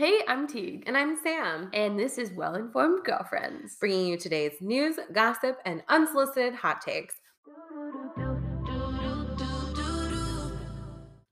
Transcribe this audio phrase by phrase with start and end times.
[0.00, 3.76] Hey, I'm Teague, And I'm Sam, and this is Well Informed Girlfriends.
[3.76, 7.16] bringing you today's news, gossip, and unsolicited hot takes.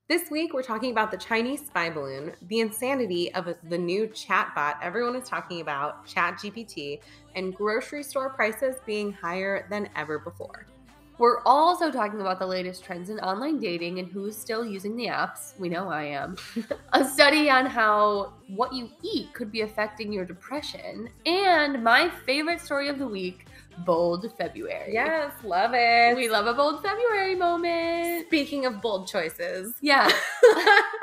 [0.07, 4.75] This week, we're talking about the Chinese spy balloon, the insanity of the new chatbot
[4.83, 6.99] everyone is talking about, ChatGPT,
[7.33, 10.67] and grocery store prices being higher than ever before.
[11.19, 15.07] We're also talking about the latest trends in online dating and who's still using the
[15.07, 15.51] apps.
[15.59, 16.37] We know I am.
[16.93, 22.61] a study on how what you eat could be affecting your depression, and my favorite
[22.61, 23.47] story of the week,
[23.79, 24.93] Bold February.
[24.93, 26.15] Yes, love it.
[26.15, 28.27] We love a bold February moment.
[28.27, 30.09] Speaking of bold choices, Yeah,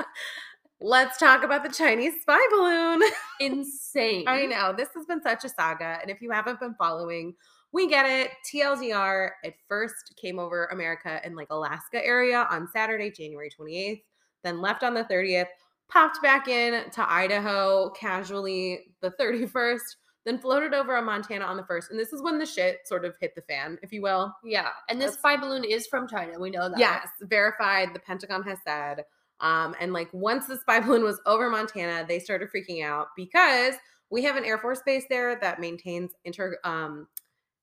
[0.80, 3.02] let's talk about the Chinese spy balloon.
[3.40, 4.24] insane.
[4.26, 7.34] I know this has been such a saga, and if you haven't been following,
[7.72, 8.30] we get it.
[8.50, 14.02] TLDR, it first came over America in like Alaska area on Saturday, January 28th,
[14.44, 15.48] then left on the 30th,
[15.88, 19.80] popped back in to Idaho casually the 31st,
[20.24, 21.90] then floated over on Montana on the 1st.
[21.90, 24.34] And this is when the shit sort of hit the fan, if you will.
[24.42, 26.38] Yeah, and this That's- spy balloon is from China.
[26.38, 26.78] We know that.
[26.78, 27.94] Yes, verified.
[27.94, 29.04] The Pentagon has said.
[29.40, 33.74] Um, and like once the spy balloon was over Montana, they started freaking out because
[34.10, 37.06] we have an Air Force base there that maintains inter um,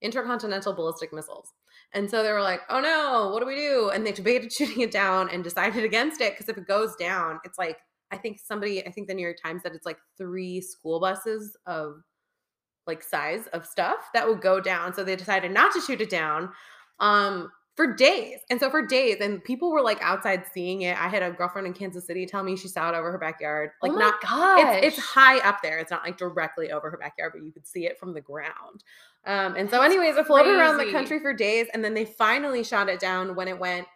[0.03, 1.53] intercontinental ballistic missiles.
[1.93, 4.81] And so they were like, "Oh no, what do we do?" And they debated shooting
[4.81, 7.77] it down and decided against it because if it goes down, it's like
[8.11, 11.57] I think somebody, I think the New York Times said it's like three school buses
[11.65, 11.95] of
[12.85, 14.93] like size of stuff that would go down.
[14.93, 16.51] So they decided not to shoot it down
[16.99, 18.39] um for days.
[18.49, 20.99] And so for days, and people were like outside seeing it.
[20.99, 23.71] I had a girlfriend in Kansas City tell me she saw it over her backyard.
[23.81, 24.77] Like oh not gosh.
[24.77, 25.79] it's, it's high up there.
[25.79, 28.83] It's not like directly over her backyard, but you could see it from the ground.
[29.25, 32.05] Um, and so, That's anyways, it floated around the country for days, and then they
[32.05, 33.87] finally shot it down when it went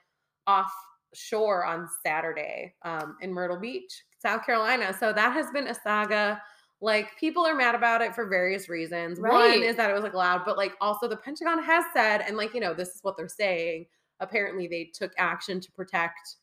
[0.48, 4.96] offshore on Saturday um, in Myrtle Beach, South Carolina.
[4.98, 6.42] So that has been a saga.
[6.80, 9.20] Like people are mad about it for various reasons.
[9.20, 12.38] One is that it was like loud, but like also the Pentagon has said, and
[12.38, 13.88] like you know, this is what they're saying.
[14.20, 16.36] Apparently, they took action to protect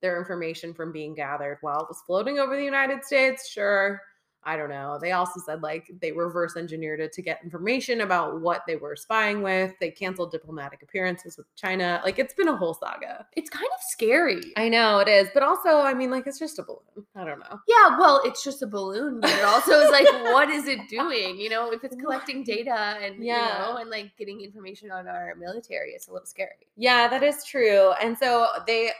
[0.00, 3.48] their information from being gathered while it was floating over the United States.
[3.48, 4.00] Sure.
[4.44, 4.98] I don't know.
[5.00, 8.96] They also said like they reverse engineered it to get information about what they were
[8.96, 9.72] spying with.
[9.80, 12.00] They canceled diplomatic appearances with China.
[12.04, 13.26] Like it's been a whole saga.
[13.36, 14.52] it's kind of scary.
[14.56, 17.06] I know it is, but also, I mean, like it's just a balloon.
[17.14, 17.60] I don't know.
[17.68, 21.36] Yeah, well, it's just a balloon, but it also is like, what is it doing?
[21.38, 23.68] You know, if it's collecting data and Yeah.
[23.68, 26.66] you know, and like getting information on our military, it's a little scary.
[26.76, 27.92] Yeah, that is true.
[28.02, 28.90] And so they,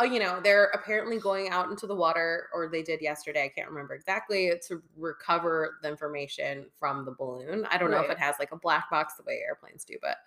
[0.00, 3.44] uh, you know, they're apparently going out into the water, or they did yesterday.
[3.44, 7.66] I can't remember exactly to recover the information from the balloon.
[7.70, 10.18] I don't know if it has like a black box the way airplanes do, but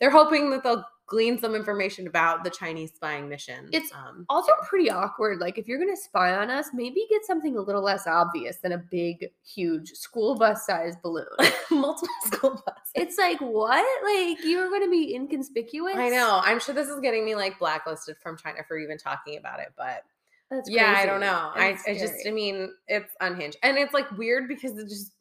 [0.00, 3.68] they're hoping that they'll glean some information about the Chinese spying mission.
[3.72, 5.38] It's um, Also, pretty awkward.
[5.38, 8.72] Like, if you're gonna spy on us, maybe get something a little less obvious than
[8.72, 11.26] a big, huge school bus sized balloon.
[11.70, 12.92] multiple school buses.
[12.94, 13.84] it's like, what?
[14.04, 15.96] Like, you were gonna be inconspicuous?
[15.96, 16.40] I know.
[16.42, 19.72] I'm sure this is getting me like blacklisted from China for even talking about it,
[19.76, 20.02] but
[20.50, 21.50] That's yeah, I don't know.
[21.54, 25.12] I, I just, I mean, it's unhinged, and it's like weird because it just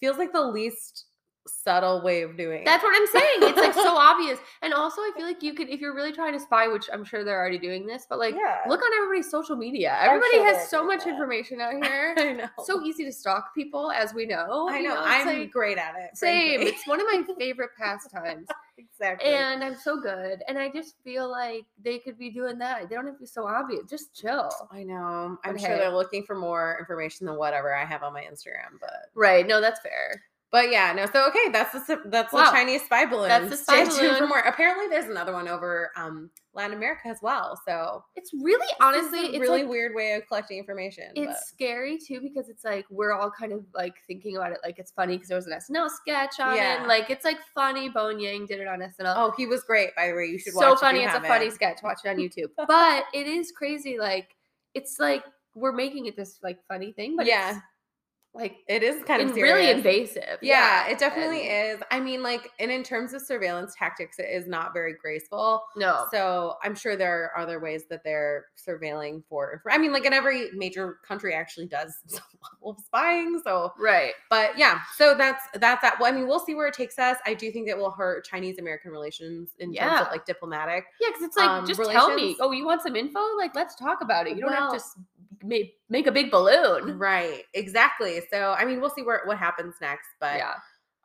[0.00, 1.06] feels like the least
[1.46, 2.86] subtle way of doing That's it.
[2.86, 3.50] what I'm saying.
[3.50, 4.38] It's like so obvious.
[4.62, 7.04] And also, I feel like you could, if you're really trying to spy, which I'm
[7.04, 8.60] sure they're already doing this, but like, yeah.
[8.68, 9.96] look on everybody's social media.
[10.00, 11.10] Everybody sure has so much that.
[11.10, 12.14] information out here.
[12.18, 12.46] I know.
[12.64, 14.68] so easy to stalk people, as we know.
[14.70, 14.96] I you know.
[14.98, 16.16] I'm like, great at it.
[16.16, 16.60] same.
[16.60, 16.72] frankly.
[16.76, 18.46] It's one of my favorite pastimes.
[18.78, 19.28] exactly.
[19.30, 20.42] and I'm so good.
[20.48, 22.88] And I just feel like they could be doing that.
[22.88, 23.82] They don't have to be so obvious.
[23.90, 24.50] Just chill.
[24.70, 25.38] I know.
[25.44, 28.78] I'm But sure they're looking for more information than whatever I have on my Instagram,
[28.80, 29.46] but Right.
[29.46, 30.22] No, that's fair.
[30.52, 31.06] But yeah, no.
[31.06, 32.44] So okay, that's the that's Wow.
[32.44, 33.28] the Chinese spy balloon.
[33.28, 34.28] That's the spy Stay for balloon.
[34.28, 34.40] more.
[34.40, 37.58] Apparently, there's another one over um, Latin America as well.
[37.66, 41.04] So It's really honestly, a it's really like, weird way of collecting information.
[41.16, 44.58] It's but- scary too because it's like we're all kind of like thinking about it
[44.62, 46.82] like it's funny because there was an SNL sketch on Yeah.
[46.84, 46.86] it.
[46.86, 47.88] Like it's like funny.
[47.88, 49.14] Bowen Yang did it on SNL.
[49.16, 49.96] oh, he was great.
[49.96, 50.64] By the way, you should watch.
[50.66, 50.68] It.
[50.68, 50.98] So funny.
[51.00, 51.28] It's a haven't.
[51.30, 51.78] funny sketch.
[51.82, 52.50] Watch it on YouTube.
[52.68, 53.98] but it is crazy.
[53.98, 54.36] Like
[54.74, 55.24] it's like
[55.54, 57.60] we're making it this like funny thing, but Yeah.
[58.34, 60.38] Like It is kind of really invasive.
[60.40, 61.82] Yeah, it definitely and- is.
[61.90, 65.62] I mean, like, and in terms of surveillance tactics, it is not very graceful.
[65.76, 66.06] No.
[66.10, 69.62] So I'm sure there are other ways that they're surveilling for.
[69.70, 72.22] I mean, like, in every major country actually does some
[72.54, 73.40] level of spying.
[73.44, 74.12] So, right.
[74.30, 75.96] but yeah, so that's that's that.
[76.00, 77.18] Well, I mean, we'll see where it takes us.
[77.26, 80.84] I do think it will hurt Chinese American relations in terms of like diplomatic.
[81.00, 82.36] Yeah, because it's like Um, just tell me.
[82.40, 83.20] Oh, you want some info?
[83.36, 84.36] Like let's talk about it.
[84.36, 84.80] You don't have to
[85.44, 86.98] make make a big balloon.
[86.98, 87.44] Right.
[87.54, 88.20] Exactly.
[88.30, 90.08] So I mean, we'll see where what happens next.
[90.20, 90.54] But yeah.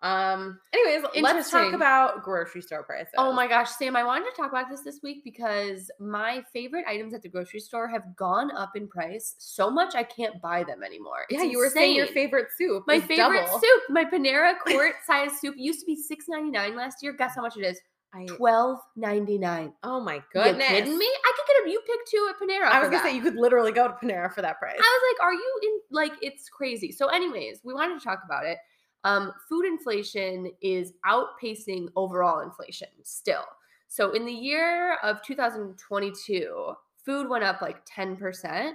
[0.03, 0.59] Um.
[0.73, 3.13] Anyways, let's talk about grocery store prices.
[3.17, 6.85] Oh my gosh, Sam, I wanted to talk about this this week because my favorite
[6.87, 10.63] items at the grocery store have gone up in price so much I can't buy
[10.63, 11.25] them anymore.
[11.31, 12.83] Yeah, It's you were saying your favorite soup.
[12.85, 13.59] My favorite double.
[13.59, 17.13] soup, my Panera quart size soup used to be six ninety nine last year.
[17.13, 17.79] Guess how much it is?
[18.25, 19.73] Twelve ninety nine.
[19.83, 20.67] oh my You goodness!
[20.67, 21.05] kidding me?
[21.05, 22.65] I could get a you pick two at Panera.
[22.71, 23.03] I was gonna that.
[23.03, 24.77] say you could literally go to Panera for that price.
[24.79, 26.91] I was like, are you in like it's crazy.
[26.91, 28.57] So, anyways, we wanted to talk about it.
[29.03, 33.45] Um, food inflation is outpacing overall inflation still.
[33.87, 36.73] So in the year of 2022,
[37.05, 38.73] food went up like 10%.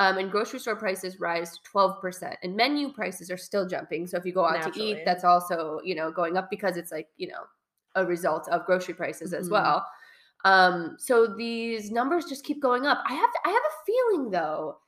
[0.00, 4.24] Um, and grocery store prices rise 12% and menu prices are still jumping so if
[4.24, 7.26] you go out to eat that's also you know going up because it's like you
[7.26, 7.42] know
[7.94, 9.50] a result of grocery prices as Mhm.
[9.50, 9.86] well
[10.44, 13.02] um, so these numbers just keep going up.
[13.06, 14.78] I have I have a feeling though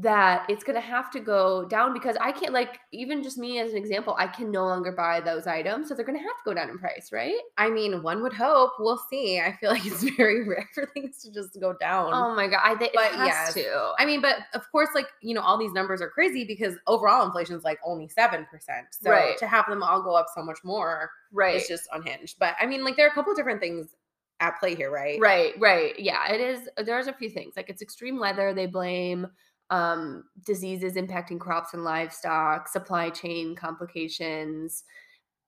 [0.00, 3.72] that it's gonna have to go down because I can't like even just me as
[3.72, 6.54] an example, I can no longer buy those items, so they're gonna have to go
[6.54, 7.34] down in price, right?
[7.56, 8.70] I mean, one would hope.
[8.78, 9.40] We'll see.
[9.40, 12.12] I feel like it's very rare for things to just go down.
[12.14, 13.54] Oh my god, I think it has yes.
[13.54, 13.92] to.
[13.98, 17.26] I mean, but of course, like, you know, all these numbers are crazy because overall
[17.26, 18.46] inflation is like only 7%.
[18.92, 19.36] So Right.
[19.38, 21.56] to have them all go up so much more right.
[21.56, 22.38] is just unhinged.
[22.38, 23.96] But I mean, like, there are a couple of different things
[24.40, 25.18] at play here, right?
[25.20, 25.98] Right, right.
[25.98, 26.68] Yeah, it is.
[26.84, 28.54] There's a few things like it's extreme weather.
[28.54, 29.26] They blame
[29.70, 34.84] um, diseases impacting crops and livestock, supply chain complications.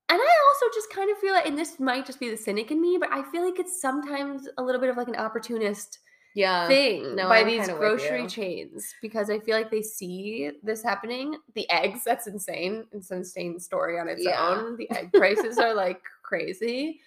[0.08, 2.70] And I also just kind of feel like, and this might just be the cynic
[2.70, 6.00] in me, but I feel like it's sometimes a little bit of like an opportunist
[6.34, 6.66] Yeah.
[6.68, 11.36] thing no, by I'm these grocery chains because I feel like they see this happening.
[11.54, 12.86] The eggs, that's insane.
[12.92, 14.40] It's an insane story on its Yeah.
[14.40, 14.76] own.
[14.76, 17.00] The egg prices are like crazy.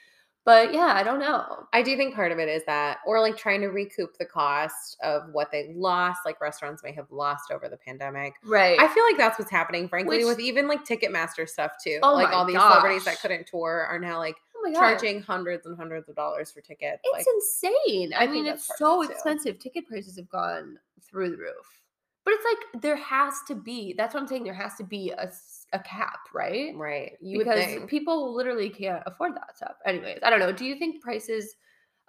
[0.45, 1.67] But yeah, I don't know.
[1.71, 4.97] I do think part of it is that, or like trying to recoup the cost
[5.01, 8.33] of what they lost, like restaurants may have lost over the pandemic.
[8.43, 8.77] Right.
[8.77, 11.99] I feel like that's what's happening, frankly, Which- with even like Ticketmaster stuff too.
[12.03, 15.77] Oh like all these celebrities that couldn't tour are now like oh charging hundreds and
[15.77, 17.01] hundreds of dollars for tickets.
[17.03, 18.13] It's like, insane.
[18.13, 19.59] I I, mean, it's so it, expensive.
[19.59, 21.81] Ticket prices have gone through the roof.
[22.25, 23.93] But it's like there has to be.
[23.97, 24.43] That's what I'm saying.
[24.43, 25.29] There has to be a,
[25.73, 26.73] a cap, right?
[26.75, 27.13] right?
[27.19, 27.89] You because think.
[27.89, 29.73] people literally can't afford that stuff.
[29.85, 30.51] Anyways, I don't know.
[30.51, 31.55] Do you think prices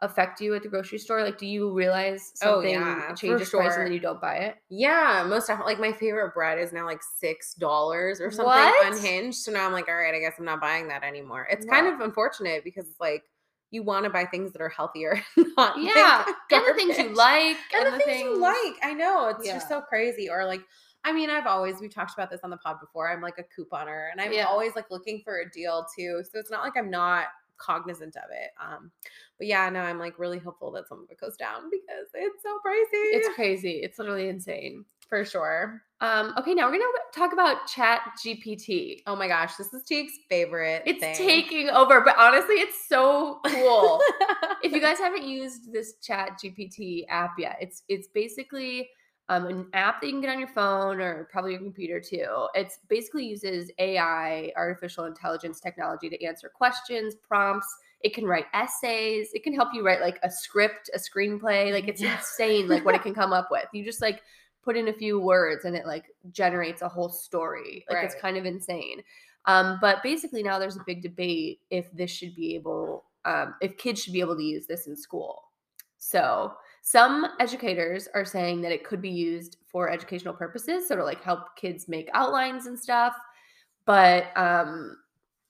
[0.02, 1.22] affect you at the grocery store?
[1.22, 4.36] Like, do you realize Oh, something yeah, for changes price and then you don't buy
[4.36, 4.56] it?
[4.68, 8.92] Yeah, most of like my favorite bread is now like six dollars or something What?
[8.92, 9.38] unhinged.
[9.38, 11.46] So now I'm like, all right, I guess I'm not buying that anymore.
[11.50, 13.24] It's kind of unfortunate because it's like
[13.70, 17.14] you want to buy things that are healthier, not like, Yeah, and the things you
[17.14, 18.74] like, and, the things, you like.
[18.82, 20.28] I know it's just so crazy.
[20.28, 20.60] Or like,
[21.04, 23.10] I mean, I've always we've talked about this on the pod before.
[23.10, 24.44] I'm like a couponer, and I'm Yeah.
[24.46, 26.22] always like looking for a deal too.
[26.30, 28.50] So it's not like I'm not cognizant of it.
[28.60, 28.90] Um,
[29.38, 32.42] but yeah, no, I'm like really hopeful that some of it goes down because it's
[32.42, 32.88] so crazy.
[33.16, 33.70] It's crazy.
[33.82, 34.84] It's literally insane.
[35.08, 35.82] for sure.
[36.00, 36.84] Um, okay, now we're gonna
[37.14, 39.02] talk about Chat GPT.
[39.06, 40.82] Oh my gosh, this is Teague's favorite.
[40.86, 41.14] It's thing.
[41.14, 44.00] taking over, but honestly, it's so cool.
[44.62, 48.88] if you guys haven't used this Chat GPT app yet, it's it's basically
[49.28, 52.46] um, an app that you can get on your phone or probably your computer too.
[52.54, 57.66] It's basically uses AI, artificial intelligence technology, to answer questions, prompts.
[58.02, 59.30] It can write essays.
[59.32, 61.72] It can help you write like a script, a screenplay.
[61.72, 62.18] Like it's Yeah.
[62.18, 63.64] insane, like what it can come up with.
[63.72, 64.22] You just like
[64.62, 67.84] put in a few words and it like generates a whole story.
[67.88, 69.02] Like it's kind of insane.
[69.46, 73.76] Um, but basically now there's a big debate if this should be able, um, if
[73.78, 75.44] kids should be able to use this in school.
[75.98, 76.54] So
[76.86, 81.22] some educators are saying that it could be used for educational purposes, so to like
[81.22, 83.14] help kids make outlines and stuff.
[83.86, 84.98] But um,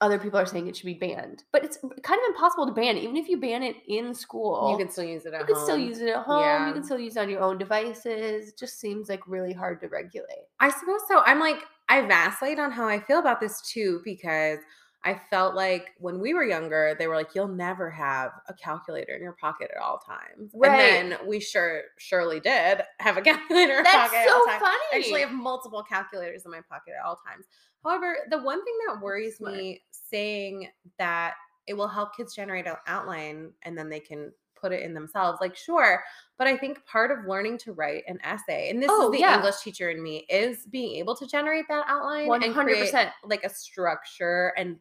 [0.00, 1.42] other people are saying it should be banned.
[1.50, 4.70] But it's kind of impossible to ban, even if you ban it in school.
[4.70, 5.64] you can still use it at you can home.
[5.64, 6.44] still use it at home.
[6.44, 6.68] Yeah.
[6.68, 8.50] You can still use it on your own devices.
[8.50, 10.46] It just seems like really hard to regulate.
[10.60, 11.20] I suppose so.
[11.26, 14.60] I'm like, I vacillate on how I feel about this too, because
[15.04, 19.14] I felt like when we were younger, they were like, you'll never have a calculator
[19.14, 20.50] in your pocket at all times.
[20.54, 20.80] Right.
[20.80, 24.44] And then we sure surely did have a calculator in our That's pocket at all
[24.46, 24.64] so funny.
[24.92, 27.44] I actually have multiple calculators in my pocket at all times.
[27.84, 30.68] However, the one thing that worries me saying
[30.98, 31.34] that
[31.66, 35.38] it will help kids generate an outline and then they can put it in themselves,
[35.42, 36.02] like, sure.
[36.38, 39.20] But I think part of learning to write an essay, and this Oh, is the
[39.20, 39.36] yeah.
[39.36, 43.08] English teacher in me, is being able to generate that outline One and hundred create
[43.24, 44.78] like a structure and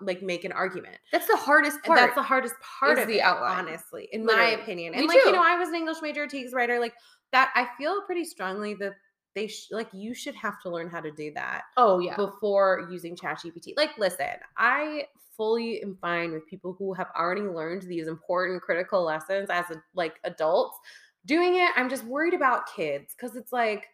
[0.00, 0.96] like make an argument.
[1.12, 1.98] That's the hardest part.
[1.98, 3.66] that's the hardest part of the it, outline.
[3.66, 4.56] honestly, in Literally.
[4.56, 4.92] my opinion.
[4.92, 6.94] Me And like you know, I was an English major, Teague's writer, like
[7.32, 7.50] that.
[7.54, 8.94] I feel pretty strongly that
[9.34, 12.16] they sh- like you should have to learn how to do that oh yeah.
[12.16, 13.74] before using ChatGPT.
[13.76, 15.04] Like, listen, I
[15.36, 19.76] fully am fine with people who have already learned these important critical lessons as a,
[19.94, 20.76] like adults
[21.26, 21.70] doing it.
[21.76, 23.86] I'm just worried about kids because it's like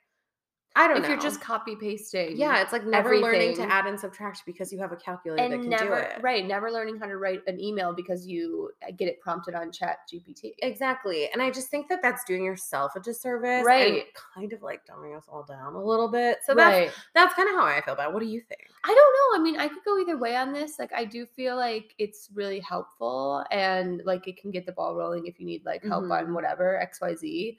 [0.76, 0.96] I don't know.
[0.98, 1.08] if know.
[1.14, 2.36] you're just copy pasting.
[2.36, 5.60] yeah, it's like never learning to add and subtract because you have a calculator that
[5.60, 6.22] can never do it.
[6.22, 9.72] right, never learning how to write an email because you uh, get it prompted on
[9.72, 10.52] Chat GPT.
[10.58, 11.28] Exactly.
[11.32, 13.48] And I just think that that's doing yourself a disservice.
[13.58, 14.04] and Right.
[14.34, 16.38] kind of like dumbing us all down a little bit.
[16.44, 16.90] So that's right.
[17.14, 18.12] that's kind of how I feel about it.
[18.14, 18.68] What do you think?
[18.84, 19.40] I don't know.
[19.40, 20.78] I mean, I could go either way on this.
[20.78, 24.94] Like, I do feel like it's really helpful and like it can get the ball
[24.94, 26.18] rolling if you need like help Mhm.
[26.26, 27.56] on whatever XYZ.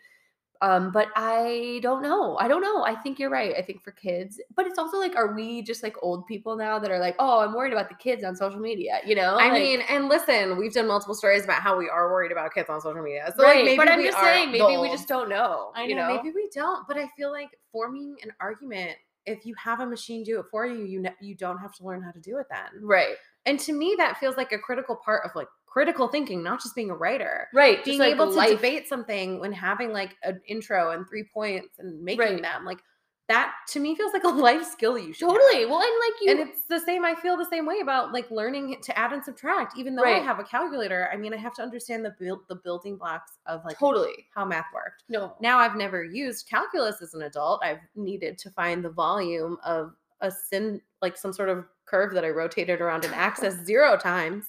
[0.62, 2.38] Um, but I don't know.
[2.38, 2.84] I don't know.
[2.84, 3.54] I think you're right.
[3.58, 6.80] I think for kids, but it's also like, are we just like old people now
[6.80, 9.36] that are like, oh, I'm worried about the kids on social media, you know?
[9.36, 12.54] I Like- mean, and listen, we've done multiple stories about how we are worried about
[12.54, 13.34] kids on social media.
[13.38, 13.58] So right.
[13.58, 15.72] like maybe but I'm we just are saying, maybe we just don't know.
[15.76, 18.92] I know, you know, maybe we don't, but I feel like forming an argument,
[19.26, 22.02] if you have a machine do it for you, you you don't have to learn
[22.02, 22.82] how to do it then.
[22.82, 26.62] right, And to me, that feels like a critical part of like critical thinking, not
[26.62, 27.48] just being a writer.
[27.54, 27.84] right.
[27.86, 31.78] Being like, able to life- debate something when having like an intro and three points
[31.78, 32.42] and making Right.
[32.42, 32.80] them like
[33.28, 35.38] that to me feels like a life skill you should have.
[35.38, 35.66] Totally.
[35.66, 37.04] Well, and like you, and it's the same.
[37.06, 39.78] I feel the same way about like learning to add and subtract.
[39.78, 42.56] Even though I have a calculator, I mean, I have to understand the build the
[42.56, 44.28] building blocks of like totally.
[44.34, 45.04] how math worked.
[45.10, 45.36] No.
[45.42, 47.62] Now I've never used calculus as an adult.
[47.64, 52.24] I've needed to find the volume of a sin like some sort of curve that
[52.26, 54.46] I rotated around an axis zero times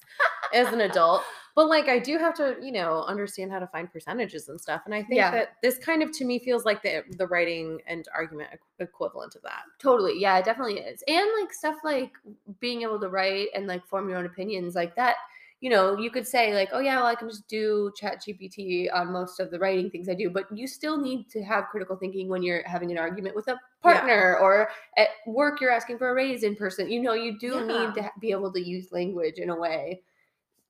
[0.53, 1.23] as an adult.
[1.55, 4.83] But like I do have to, you know, understand how to find percentages and stuff.
[4.85, 5.31] And I think Yeah.
[5.33, 9.43] that this kind of to me feels like the the writing and argument equivalent of
[9.43, 9.63] that.
[9.79, 10.21] Totally.
[10.21, 11.03] Yeah, it definitely is.
[11.09, 12.13] And like stuff like
[12.61, 15.17] being able to write and like form your own opinions like that,
[15.61, 18.89] you know, you could say like, oh yeah, well I can just do chat GPT
[18.93, 21.97] on most of the writing things I do, but you still need to have critical
[21.97, 26.11] thinking when you're having an argument with a partner or at work you're asking for
[26.11, 26.91] a raise in person.
[26.91, 27.67] You know, you do Yeah.
[27.67, 30.03] need to be able to use language in a way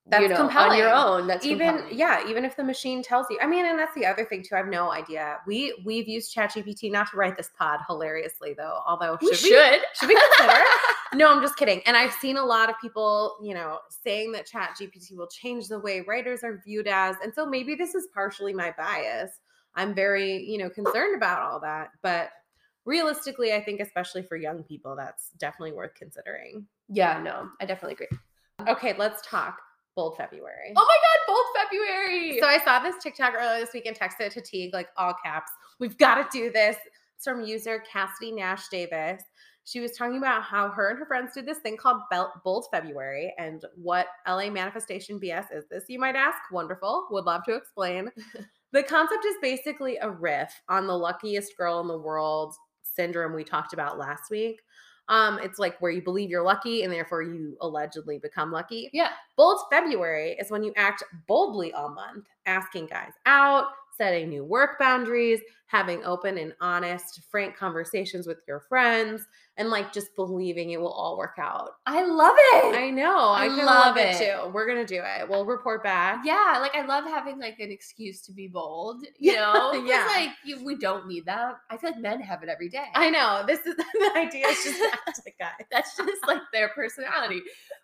[0.09, 0.79] That's you know, on compelling.
[0.79, 1.27] your own.
[1.27, 1.97] That's even compelling.
[1.97, 4.55] yeah even if the machine tells you i mean and that's the other thing too
[4.55, 8.79] i have no idea we we've used ChatGPT not to write this pod hilariously though
[8.87, 9.79] although we should we should.
[9.93, 10.59] should we consider
[11.13, 14.45] no i'm just kidding and i've seen a lot of people you know saying that
[14.45, 18.07] chat gpt will change the way writers are viewed as and so maybe this is
[18.13, 19.39] partially my bias
[19.75, 22.29] i'm very you know concerned about all that but
[22.85, 27.93] realistically i think especially for young people that's definitely worth considering yeah, no, I definitely
[27.93, 28.17] agree.
[28.67, 29.59] okay let's talk
[29.99, 32.39] bold february Oh my god, both February.
[32.39, 35.13] So I saw this TikTok earlier this week and texted it to Teague, like all
[35.23, 35.51] caps.
[35.79, 36.77] We've got to do this.
[37.15, 39.23] It's from user Cassidy Nash Davis.
[39.65, 42.01] She was talking about how her and her friends did this thing called
[42.43, 46.37] Bold February and what LA Manifestation BS is this, you might ask?
[46.51, 47.07] Wonderful.
[47.11, 48.09] Would love to explain.
[48.71, 53.43] the concept is basically a riff on the luckiest girl in the world syndrome we
[53.43, 54.59] talked about last week.
[55.09, 58.89] Um, it's like where you believe you're lucky and therefore you allegedly become lucky.
[58.93, 59.09] yeah.
[59.35, 63.65] Bold February is when you act boldly all month, asking guys out,
[63.97, 69.23] setting new work boundaries, having open and honest, frank conversations with your friends,
[69.59, 71.71] and like just believing it will all work out.
[71.85, 72.75] I love it.
[72.75, 73.17] I know.
[73.29, 74.15] I, I love love it.
[74.15, 74.17] it.
[74.17, 74.49] too.
[74.51, 75.29] We're gonna do it.
[75.29, 76.21] We'll report back.
[76.25, 79.03] yeah, like I love having like an excuse to be bold.
[79.21, 80.05] You know, yeah.
[80.07, 81.55] Like you, we don't need that.
[81.69, 82.85] I feel like men have it every day.
[82.95, 83.43] I know.
[83.45, 84.47] This is the idea.
[84.47, 84.79] Is just
[85.39, 85.51] guys.
[85.71, 87.41] That's just like their personality.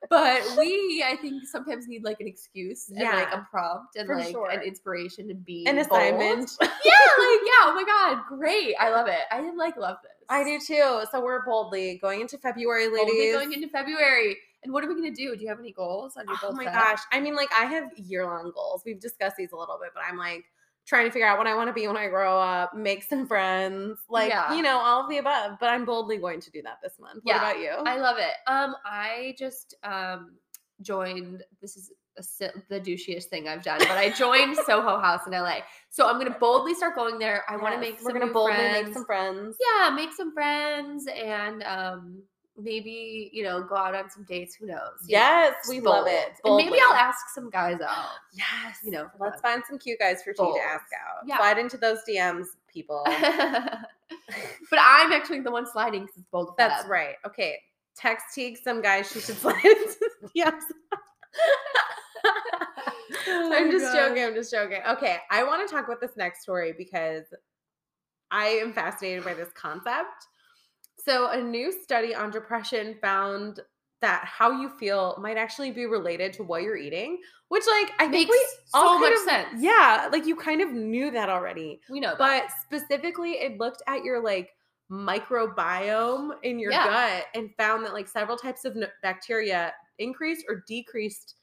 [0.10, 4.18] But we, I think, sometimes need like an excuse and like a prompt and for
[4.18, 4.50] like sure.
[4.50, 5.88] an inspiration to be An bold.
[5.88, 6.52] assignment.
[6.62, 7.64] yeah, like yeah.
[7.64, 8.76] Oh my god, great!
[8.80, 9.20] I love it.
[9.32, 10.15] I like love this.
[10.30, 11.04] I do too.
[11.12, 13.06] So we're boldly going into February, ladies.
[13.06, 14.38] Boldly going into February.
[14.64, 15.36] And what are we gonna do?
[15.36, 16.74] Do you have any goals on your Oh bold my Feb?
[16.74, 17.00] gosh.
[17.12, 18.82] I mean, like I have year long goals.
[18.86, 20.44] We've discussed these a little bit, but I'm like
[20.88, 23.28] trying to figure out what I want to be when I grow up, make some
[23.28, 24.56] friends, like, Yeah.
[24.56, 25.58] you know, all of the above.
[25.60, 27.22] But I'm boldly going to do that this month.
[27.24, 27.70] What Yeah, about you?
[27.70, 28.34] I love it.
[28.48, 30.38] Um, I just um
[30.82, 31.44] joined.
[31.62, 31.92] This is
[32.70, 35.58] the douchiest thing I've done, but I joined Soho House in LA.
[35.90, 37.44] So I'm gonna boldly start going there.
[37.50, 38.86] I want to make some we're gonna boldly friends.
[38.88, 39.58] make some friends.
[39.60, 42.22] yeah, make some friends and um
[42.58, 44.56] maybe you know go out on some dates.
[44.56, 44.78] Who knows?
[45.06, 46.34] you know, Yes, just we love it.
[46.46, 48.08] And maybe I'll ask some guys out.
[48.34, 48.78] Yes.
[48.84, 49.54] you know, let's fun.
[49.54, 50.56] find some cute guys for T Bold.
[50.56, 51.24] to ask out.
[51.26, 51.38] Yeah.
[51.38, 53.02] Slide into those DMs, people.
[53.06, 53.10] but
[54.80, 56.54] I'm actually the one sliding because it's bold.
[56.58, 57.16] That's right.
[57.26, 57.58] Okay.
[57.98, 60.62] Text Teague some guys she should slide into DMs.
[63.28, 63.96] Oh I'm my just God.
[64.16, 64.24] Joking.
[64.28, 64.82] I'm just joking.
[64.90, 67.24] Okay, I want to talk about this next story because
[68.32, 70.28] I am fascinated by this concept.
[71.04, 73.60] So, a new study on depression found
[74.02, 77.20] that how you feel might actually be related to what you're eating,
[77.50, 79.62] which, like, I think Makes we all so much of- sense.
[79.62, 82.18] Yeah, like you kind of knew that already, We know, that.
[82.18, 84.52] but specifically, it looked at your like
[84.92, 86.86] microbiome in your Yeah.
[86.88, 91.36] gut and found that like several types of bacteria increased or decreased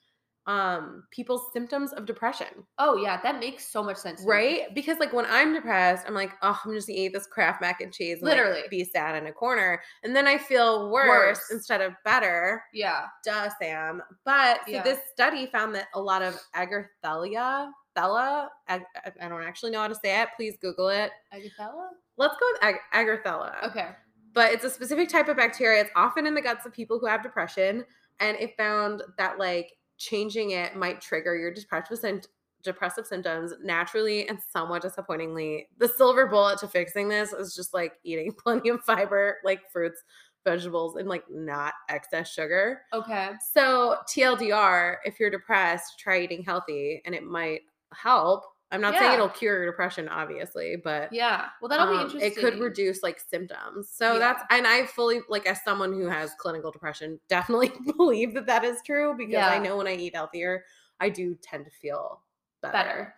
[0.45, 2.47] um people's symptoms of depression.
[2.77, 4.19] Oh yeah, that makes so much sense.
[4.21, 4.31] to me.
[4.31, 4.75] Right?
[4.75, 7.79] Because like when I'm depressed, I'm like, oh, I'm just gonna eat this Kraft mac
[7.79, 8.61] and cheese and like, Literally.
[8.69, 9.81] be sad in a corner.
[10.03, 11.51] And then I feel worse, Worse.
[11.51, 12.61] instead of better.
[12.73, 13.05] Yeah.
[13.23, 14.01] Duh, Sam.
[14.25, 14.83] But so Yeah.
[14.83, 18.83] this study found that a lot of agarthelia, thella, ag-
[19.21, 20.29] I don't actually know how to say it.
[20.35, 21.11] Please Google it.
[21.33, 21.89] Agatella?
[22.17, 23.63] Let's go with ag- agarthella.
[23.67, 23.89] Okay.
[24.33, 25.81] But it's a specific type of bacteria.
[25.81, 27.85] It's often in the guts of people who have depression.
[28.19, 29.71] And it found that like
[30.03, 32.21] changing it might trigger your depressive sym-
[32.63, 35.67] depressive symptoms naturally and somewhat disappointingly.
[35.77, 40.03] The silver bullet to fixing this is just like eating plenty of fiber, like fruits,
[40.43, 42.81] vegetables, and like not excess sugar.
[42.93, 43.31] Okay.
[43.53, 47.61] So TLDR, if you're depressed, try eating healthy and it might
[47.93, 48.45] help.
[48.73, 51.45] I'm not saying it'll cure your depression, obviously, but Yeah.
[51.61, 52.31] Well, that'll be um, interesting.
[52.31, 53.89] It could reduce like symptoms.
[53.89, 54.19] So Yeah.
[54.19, 58.63] that's and I fully like as someone who has clinical depression, definitely believe that that
[58.63, 60.65] is true because I know when I eat healthier,
[60.99, 62.21] I do tend to feel
[62.61, 62.73] better.
[62.73, 63.15] better.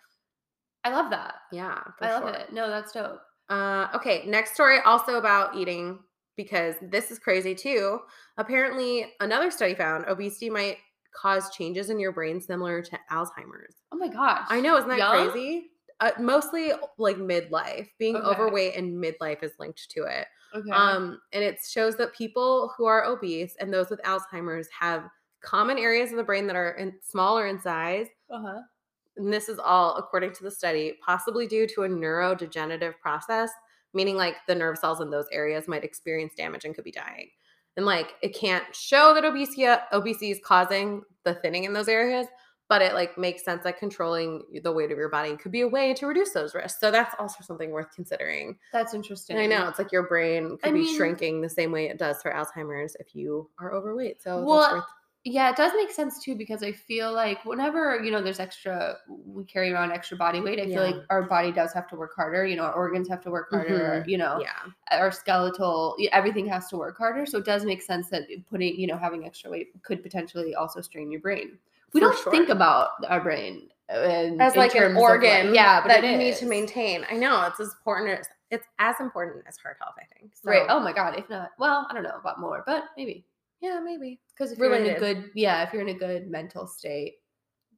[0.84, 1.36] I love that.
[1.52, 2.34] Yeah, for I love sure.
[2.34, 2.54] it.
[2.54, 3.22] No, that's dope.
[3.50, 6.00] Uh, okay, next story also about eating
[6.36, 8.00] because this is crazy too.
[8.38, 10.78] Apparently, another study found obesity might
[11.20, 13.76] cause changes in your brain similar to Alzheimer's.
[13.92, 14.46] Oh my gosh.
[14.50, 15.30] I know, isn't that Young?
[15.30, 15.68] crazy?
[16.02, 17.88] Uh, mostly like midlife.
[17.98, 18.28] Being Okay.
[18.28, 20.28] overweight and midlife is linked to it.
[20.54, 20.70] Okay.
[20.72, 25.04] Um, and it shows that people who are obese and those with Alzheimer's have
[25.42, 28.08] common areas of the brain that are in, smaller in size.
[28.30, 28.62] uh-huh.
[29.18, 33.50] And this is all according to the study, possibly due to a neurodegenerative process,
[33.94, 37.30] meaning like the nerve cells in those areas might experience damage and could be dying.
[37.78, 42.28] And like it can't show that obesity obesity is causing the thinning in those areas,
[42.70, 45.68] but it like makes sense that controlling the weight of your body could be a
[45.68, 46.80] way to reduce those risks.
[46.80, 48.58] So that's also something worth considering.
[48.72, 49.38] That's interesting.
[49.38, 51.90] And I know it's like your brain could I be mean- shrinking the same way
[51.90, 54.22] it does for Alzheimer's if you are overweight.
[54.22, 54.84] So Well, that's worth
[55.28, 58.98] Yeah, it does make sense too because I feel like whenever, you know, there's extra
[59.10, 60.92] we carry around extra body weight, I feel Yeah.
[60.98, 63.50] like our body does have to work harder, you know, our organs have to work
[63.50, 64.08] harder, Mhm.
[64.08, 64.72] you know, yeah.
[64.92, 67.26] our skeletal, everything has to work harder.
[67.26, 70.80] So it does make sense that putting, you know, having extra weight could potentially also
[70.80, 71.58] strain your brain.
[71.94, 72.32] We For don't sure.
[72.32, 76.36] think about our brain in, as in like an organ yeah, but that you need
[76.36, 77.04] to maintain.
[77.10, 80.36] I know it's as important as it's as important as heart health, I think.
[80.36, 80.68] So, Right.
[80.70, 83.26] Oh my god, if not, well, I don't know about more, but maybe.
[83.62, 84.20] Yeah, maybe.
[84.36, 87.16] Because if you're in a good, yeah, if you're in a good mental state,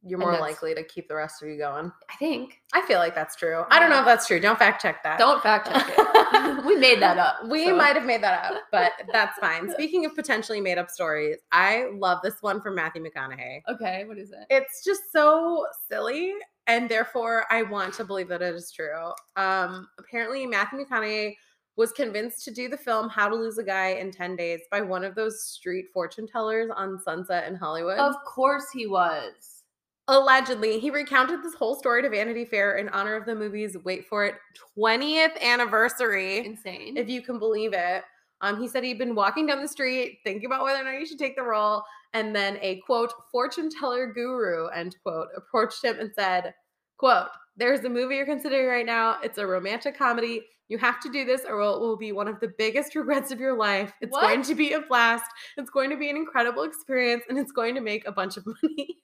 [0.03, 1.91] You're more likely to keep the rest of you going.
[2.09, 2.61] I think.
[2.73, 3.63] I feel like that's true.
[3.69, 4.39] I don't know if that's true.
[4.39, 5.19] Don't fact check that.
[5.19, 6.65] Don't fact check it.
[6.65, 7.47] we made that up.
[7.49, 7.75] We so.
[7.75, 9.69] might have made that up, but that's fine.
[9.71, 13.61] Speaking of potentially made up stories, I love this one from Matthew McConaughey.
[13.69, 14.45] Okay, what is it?
[14.49, 16.33] It's just so silly,
[16.67, 19.11] and therefore I want to believe that it is true.
[19.35, 21.35] Um, apparently, Matthew McConaughey
[21.77, 24.81] was convinced to do the film How to Lose a Guy in 10 Days by
[24.81, 27.99] one of those street fortune tellers on Sunset in Hollywood.
[27.99, 29.63] Of course he was.
[30.09, 34.07] Allegedly, he recounted this whole story to Vanity Fair in honor of the movie's, wait
[34.07, 34.35] for it,
[34.77, 36.97] 20th anniversary Insane.
[36.97, 38.03] if you can believe it.
[38.41, 41.05] Um, he said he'd been walking down the street thinking about whether or not he
[41.05, 45.99] should take the role, and then a quote fortune teller guru end quote approached him
[45.99, 46.53] and said,
[46.97, 49.17] "quote There's a movie you're considering right now.
[49.23, 50.45] It's a romantic comedy.
[50.69, 53.39] You have to do this, or it will be one of the biggest regrets of
[53.39, 53.93] your life.
[54.01, 54.21] It's What?
[54.21, 55.25] going to be a blast.
[55.57, 58.45] It's going to be an incredible experience, and it's going to make a bunch of
[58.45, 58.97] money."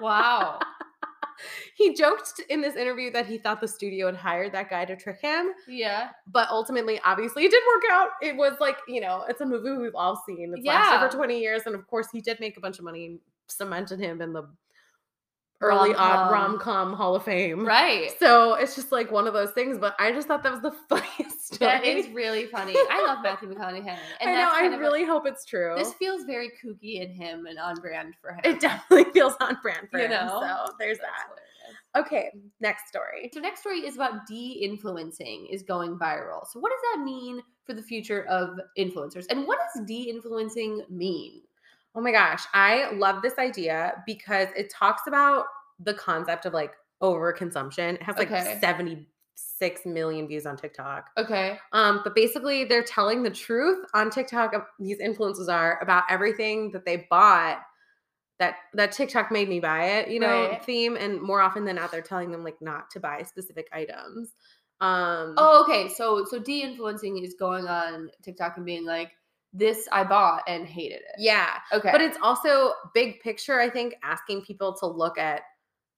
[0.00, 0.58] wow.
[1.76, 4.96] he joked in this interview that he thought the studio had hired that guy to
[4.96, 5.50] trick him.
[5.68, 6.10] Yeah.
[6.26, 8.08] but ultimately, obviously, it did work out.
[8.22, 10.54] It was like, you know, it's a movie we've all seen.
[10.56, 11.08] It's lasted Yeah.
[11.10, 11.62] for 20 years.
[11.66, 14.48] And of course, he did make a bunch of money and cemented him in the
[15.60, 16.10] early Rom-com.
[16.28, 17.64] odd rom com Hall of Fame.
[17.66, 18.10] Right.
[18.18, 19.78] So it's just like one of those things.
[19.78, 21.70] But I just thought that was the funniest story.
[21.70, 22.74] That is really funny.
[22.76, 23.86] I love Matthew McConaughey.
[24.20, 24.50] And I know.
[24.52, 25.74] I of a- really hope it's true.
[25.76, 28.40] this feels very kooky in him and on brand for him.
[28.44, 30.10] it definitely feels on brand for You him.
[30.10, 30.40] know?
[30.66, 32.00] So there's That's that.
[32.00, 33.30] Okay, next story.
[33.32, 36.46] So next story is about de-influencing is going viral.
[36.46, 39.24] So what does that mean for the future of influencers?
[39.30, 41.40] And what does de-influencing mean?
[41.96, 45.46] Oh my gosh, I love this idea because it talks about
[45.80, 47.94] the concept of like overconsumption.
[47.94, 48.58] It has like Okay.
[48.60, 51.08] 76 million views on TikTok.
[51.16, 51.58] Okay.
[51.72, 56.70] Um, but basically they're telling the truth on TikTok of these influencers are about everything
[56.72, 57.62] that they bought
[58.38, 60.62] that that TikTok made me buy it, you know, Right.
[60.64, 60.96] theme.
[60.96, 64.34] And more often than not, they're telling them like not to buy specific items.
[64.82, 65.88] Um Oh, okay.
[65.88, 69.12] So so de-influencing is going on TikTok and being like,
[69.56, 71.16] this I bought and hated it.
[71.18, 71.58] yeah.
[71.72, 71.90] Okay.
[71.90, 75.42] But it's also big picture, I think, asking people to look at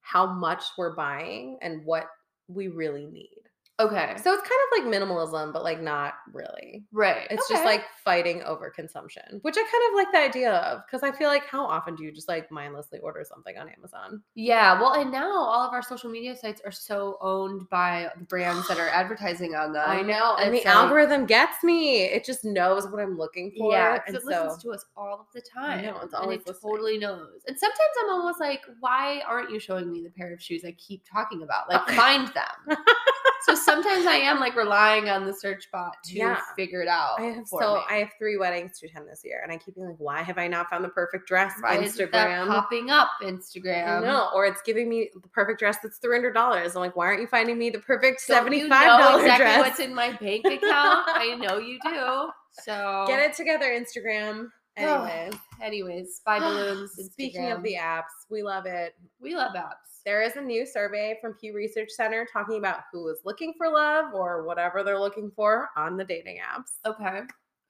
[0.02, 2.06] how much we're buying and what
[2.46, 3.47] we really need.
[3.80, 4.16] Okay.
[4.22, 6.82] So it's kind of like minimalism, but like not really.
[6.92, 7.28] right.
[7.30, 11.04] It's just like fighting over consumption, which I kind of like the idea of because
[11.04, 14.20] I feel like how often do you just like mindlessly order something on Amazon?
[14.34, 18.24] Yeah, well, and now all of our social media sites are so owned by the
[18.24, 19.84] brands that are advertising on them.
[19.86, 22.02] I know, and the it's like- algorithm gets me.
[22.02, 23.70] It just knows what I'm looking for.
[23.72, 25.84] Yeah, and it so listens to us all of the time.
[25.84, 26.72] know, it's and always it listening.
[26.72, 27.42] totally knows.
[27.46, 30.72] And sometimes I'm almost like, why aren't you showing me the pair of shoes I
[30.72, 31.68] keep talking about?
[31.68, 32.76] Like, find them.
[33.48, 36.40] So sometimes I am like relying on the search bot to Yeah.
[36.54, 37.18] figure it out.
[37.18, 37.80] I have so me.
[37.88, 40.38] I have three weddings to attend this year, and I keep being like, why have
[40.38, 41.52] I not found the perfect dress?
[41.60, 42.46] Why Instagram.
[42.48, 44.02] popping up Instagram?
[44.02, 46.74] know, or it's giving me the perfect dress that's three hundred dollars.
[46.76, 49.44] I'm like, why aren't you finding me the perfect seventy you five know dollars exactly
[49.46, 49.58] dress?
[49.60, 51.06] what's in my bank account.
[51.08, 52.30] I know you do.
[52.64, 54.48] So Get it together, Instagram.
[54.78, 56.92] Anyways, Anyways, spy balloons.
[57.12, 57.62] Speaking of Instagram.
[57.64, 58.94] the apps, we love it.
[59.20, 60.02] we love apps.
[60.04, 63.68] There is a new survey from Pew Research Center talking about who is looking for
[63.68, 66.78] love or whatever they're looking for on the dating apps.
[66.86, 67.22] Okay.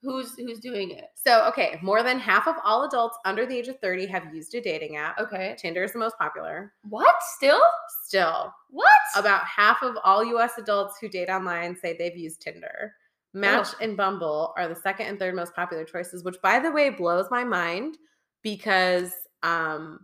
[0.02, 1.06] Who's who's doing it?
[1.16, 4.54] So, okay, more than half of all adults under the age of 30 have used
[4.54, 5.18] a dating app.
[5.18, 5.56] Okay.
[5.58, 6.72] Tinder is the most popular.
[6.88, 7.16] What?
[7.36, 7.60] Still?
[8.04, 8.86] Still, What?
[9.16, 12.94] about half of all US adults who date online say they've used Tinder.
[13.34, 16.90] Match and Bumble are the second and third most popular choices, which by the way
[16.90, 17.96] blows my mind
[18.42, 19.12] because
[19.42, 20.00] um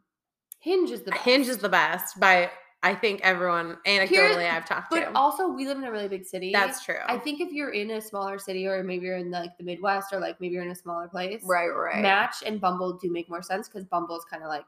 [0.60, 1.22] Hinge is the best.
[1.22, 2.50] Hinge is the best by
[2.82, 5.06] I think everyone anecdotally I've talked But to.
[5.06, 6.52] But also, we live in a really big city.
[6.52, 6.98] That's true.
[7.06, 10.12] I think if you're in a smaller city, or maybe you're in like the Midwest,
[10.12, 12.02] or like maybe you're in a smaller place, right, right.
[12.02, 14.66] Match and Bumble do make more sense because Bumble's kind of like,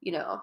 [0.00, 0.40] you know,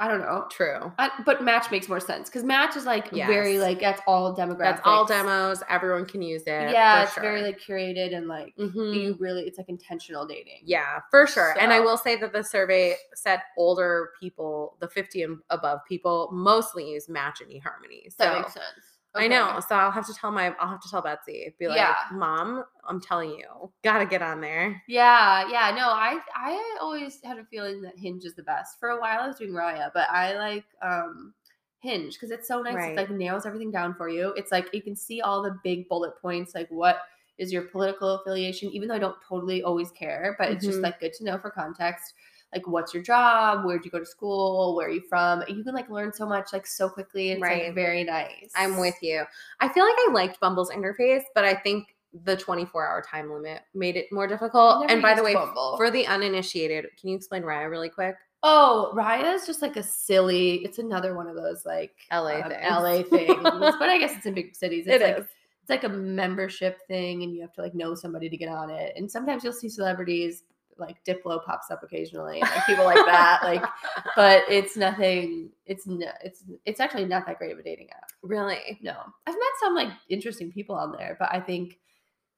[0.00, 0.46] I don't know.
[0.50, 0.92] True.
[0.98, 4.58] I, but Match makes more sense because Match is like very like that's all demographics.
[4.58, 5.62] That's all demos.
[5.68, 6.70] Everyone can use it.
[6.70, 8.94] Yeah, it's very like curated and like Mhm.
[8.94, 10.60] you really it's like intentional dating.
[10.64, 11.56] Yeah, for sure.
[11.58, 16.28] And I will say that the survey said older people, the 50 and above people,
[16.32, 18.10] mostly use Match and eHarmony.
[18.10, 18.95] So that makes sense.
[19.16, 19.60] I know.
[19.66, 21.54] So I'll have to tell my I'll have to tell Betsy.
[21.58, 21.94] Be like, Yeah.
[22.12, 24.82] Mom, I'm telling you, gotta get on there.
[24.88, 25.74] Yeah, yeah.
[25.74, 28.78] No, I I always had a feeling that Hinge is the best.
[28.78, 31.34] For a while I was doing Raya, but I like um
[31.80, 32.74] Hinge because it's so nice.
[32.74, 32.92] Right.
[32.92, 34.32] It like nails everything down for you.
[34.36, 37.00] It's like you can see all the big bullet points, like what
[37.38, 40.82] is your political affiliation, even though I don't totally always care, but it's just Mhm.
[40.84, 42.14] like good to know for context.
[42.54, 43.64] Like what's your job?
[43.64, 44.74] Where'd you go to school?
[44.76, 45.42] Where are you from?
[45.48, 47.30] You can like learn so much like so quickly.
[47.30, 47.64] It's Right.
[47.66, 48.50] like very nice.
[48.54, 49.24] I'm with you.
[49.60, 53.62] I feel like I liked Bumble's interface, but I think the 24 hour time limit
[53.74, 54.90] made it more difficult.
[54.90, 55.76] And by the way, Bumble.
[55.76, 58.14] for the uninitiated, can you explain Raya really quick?
[58.42, 60.64] Oh, Raya is just like a silly.
[60.64, 62.62] It's another one of those like LA um, things.
[62.70, 63.42] LA things,
[63.78, 64.86] but I guess it's in big cities.
[64.86, 65.24] It's It like is.
[65.62, 68.70] it's like a membership thing, and you have to like know somebody to get on
[68.70, 68.92] it.
[68.96, 70.44] And sometimes you'll see celebrities
[70.78, 73.40] like Diplo pops up occasionally, like people like that.
[73.42, 73.64] Like,
[74.16, 75.50] but it's nothing.
[75.66, 78.10] It's no, it's it's actually not that great of a dating app.
[78.22, 78.78] really?
[78.82, 81.78] No, I've met some like interesting people on there, but I think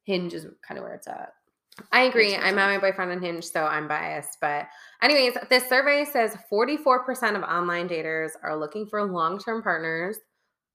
[0.05, 1.33] Hinge is kind of where it's at.
[1.93, 2.35] I agree.
[2.35, 4.39] I met my boyfriend on Hinge, so I'm biased.
[4.41, 4.67] But,
[5.03, 10.17] anyways, this survey says 44% of online daters are looking for long term partners.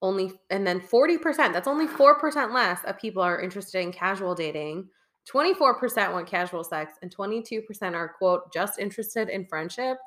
[0.01, 4.89] Only, and then 40%, that's only 4% less of people are interested in casual dating.
[5.31, 7.61] 24% want casual sex, and 22%
[7.93, 9.97] are, quote, just interested in friendship.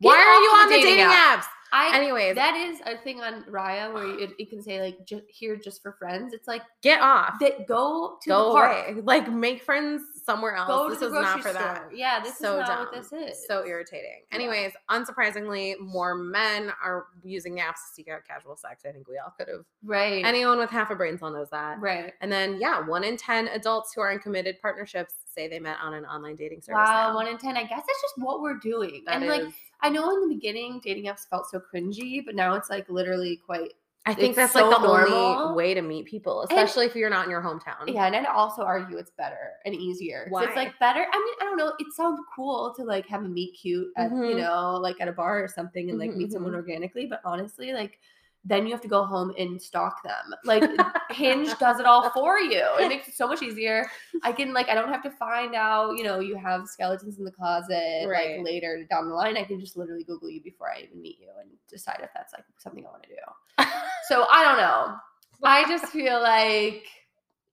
[0.00, 1.44] Why are you on the dating, apps?
[1.72, 4.96] I Anyways, that is a thing on Raya where you, can say like
[5.28, 6.32] here just for friends.
[6.32, 7.34] It's like get off.
[7.40, 8.88] that go to Go the park.
[8.90, 9.00] away.
[9.02, 10.68] Like, make friends somewhere else.
[10.68, 11.62] Go this to the is not for store.
[11.62, 11.84] that.
[11.92, 12.78] Yeah, this so is not dumb.
[12.78, 13.44] what this is.
[13.48, 14.20] So irritating.
[14.30, 14.36] Yeah.
[14.36, 18.84] Anyways, unsurprisingly, more men are using apps to seek out casual sex.
[18.88, 19.64] I think we all could have.
[19.82, 20.24] Right.
[20.24, 21.80] Anyone with half a brain cell knows that.
[21.80, 22.12] right.
[22.20, 25.78] And then, yeah, one in 10 adults who are in committed partnerships say they met
[25.82, 26.76] on an online dating service.
[26.86, 27.14] Wow, now.
[27.16, 27.56] one in ten.
[27.56, 29.02] I guess that's just what we're doing.
[29.06, 29.52] That and like is-
[29.84, 33.36] I know in the beginning dating apps felt so cringy, but now it's like literally
[33.36, 33.72] quite
[34.06, 35.38] I think it's that's so like the normal.
[35.38, 37.94] only way to meet people, especially if you're not in your hometown.
[37.94, 40.26] yeah, and I'd also argue it's better and easier.
[40.26, 40.44] So Why?
[40.44, 41.00] it's like better.
[41.00, 41.72] I mean, I don't know.
[41.78, 44.36] It sounds cool to like have a meet cute at you Mhm.
[44.36, 46.56] know like at a bar or something and like Mhm, meet someone mhm.
[46.56, 47.98] organically, but honestly, like
[48.46, 50.34] then you have to go home and stalk them.
[50.44, 50.62] Like
[51.10, 52.62] Hinge does it all for you.
[52.78, 53.86] It makes it so much easier.
[54.22, 57.24] I can like I don't have to find out, you know, you have skeletons in
[57.24, 58.36] the closet Right.
[58.36, 59.36] like later down the line.
[59.38, 62.32] I can just literally Google you before I even meet you and decide if that's
[62.34, 63.64] like something I want to do.
[64.08, 64.96] So I don't know.
[65.42, 66.84] I just feel like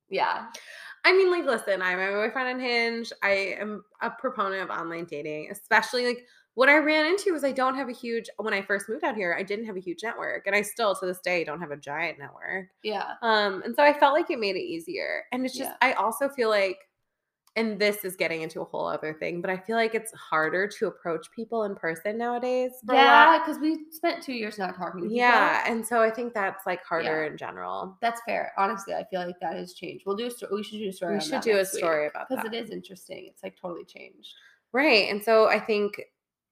[0.09, 0.47] yeah.
[1.03, 3.11] I mean, like, listen, I'm my boyfriend on Hinge.
[3.23, 6.25] I am a proponent of online dating, especially like
[6.55, 9.15] what I ran into was I don't have a huge when I first moved out
[9.15, 10.47] here, I didn't have a huge network.
[10.47, 12.67] And I still to this day don't have a giant network.
[12.83, 13.13] Yeah.
[13.21, 15.23] Um, and so I felt like it made it easier.
[15.31, 15.77] And it's just Yeah.
[15.81, 16.77] I also feel like
[17.57, 20.69] and this is getting into a whole other thing, but I feel like it's harder
[20.69, 22.71] to approach people in person nowadays.
[22.85, 23.03] for a lot.
[23.03, 25.17] Yeah, because we spent two years not talking to people.
[25.17, 27.97] Yeah, and so I think that's like harder in general.
[28.01, 28.53] That's fair.
[28.57, 30.05] Honestly, I feel like that has changed.
[30.05, 30.55] We'll do a story.
[30.55, 31.15] We should do a story.
[31.15, 32.37] We should do a story about that.
[32.43, 33.25] because it is interesting.
[33.29, 34.33] It's like totally changed.
[34.71, 35.09] Right.
[35.09, 35.99] And so I think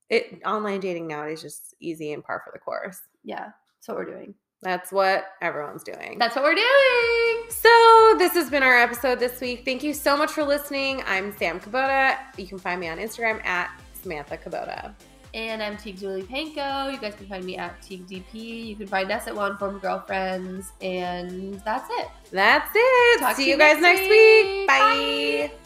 [0.09, 2.99] it online dating nowadays is just easy and par for the course.
[3.23, 4.33] Yeah, that's what we're doing.
[4.61, 6.17] That's what everyone's doing.
[6.19, 7.49] That's what we're doing.
[7.49, 9.63] so this has been our episode this week.
[9.63, 11.01] Thank you so much for listening.
[11.07, 12.17] I'm Sam Kubota.
[12.37, 14.93] You can find me on Instagram at Samantha Kubota.
[15.33, 16.91] And I'm Teague Julie Panko.
[16.91, 18.65] You guys can find me at Teague DP.
[18.65, 20.71] You can find us at One Informed Girlfriends.
[20.81, 22.07] And that's it.
[22.31, 23.19] That's it.
[23.19, 24.45] Talk See to you you guys next next week.
[24.45, 24.67] week.
[24.67, 25.49] Bye.
[25.51, 25.59] Bye.